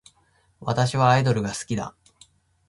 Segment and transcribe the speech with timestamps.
[0.61, 1.95] 私はアイドルが好きだ